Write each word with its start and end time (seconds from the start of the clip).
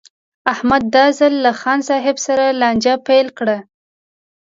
احمد 0.53 0.83
دا 0.95 1.05
ځل 1.19 1.33
له 1.45 1.51
خان 1.59 1.79
صاحب 1.89 2.15
سره 2.25 2.45
لانجه 2.61 2.93
پیل 3.07 3.27
کړه. 3.37 3.57